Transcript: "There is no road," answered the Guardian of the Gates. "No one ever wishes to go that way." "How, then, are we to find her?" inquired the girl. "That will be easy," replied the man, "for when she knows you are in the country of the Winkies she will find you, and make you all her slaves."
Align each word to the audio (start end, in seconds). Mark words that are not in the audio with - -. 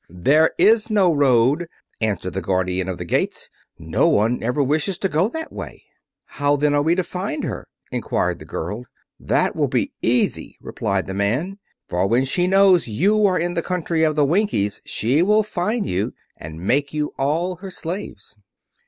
"There 0.09 0.55
is 0.57 0.89
no 0.89 1.13
road," 1.13 1.67
answered 2.01 2.33
the 2.33 2.41
Guardian 2.41 2.89
of 2.89 2.97
the 2.97 3.05
Gates. 3.05 3.51
"No 3.77 4.07
one 4.09 4.41
ever 4.41 4.63
wishes 4.63 4.97
to 4.97 5.07
go 5.07 5.29
that 5.29 5.53
way." 5.53 5.83
"How, 6.25 6.55
then, 6.55 6.73
are 6.73 6.81
we 6.81 6.95
to 6.95 7.03
find 7.03 7.43
her?" 7.43 7.67
inquired 7.91 8.39
the 8.39 8.45
girl. 8.45 8.85
"That 9.19 9.55
will 9.55 9.67
be 9.67 9.91
easy," 10.01 10.57
replied 10.59 11.05
the 11.05 11.13
man, 11.13 11.59
"for 11.87 12.07
when 12.07 12.25
she 12.25 12.47
knows 12.47 12.87
you 12.87 13.27
are 13.27 13.37
in 13.37 13.53
the 13.53 13.61
country 13.61 14.03
of 14.03 14.15
the 14.15 14.25
Winkies 14.25 14.81
she 14.85 15.21
will 15.21 15.43
find 15.43 15.85
you, 15.85 16.15
and 16.35 16.59
make 16.65 16.95
you 16.95 17.13
all 17.19 17.57
her 17.57 17.69
slaves." 17.69 18.35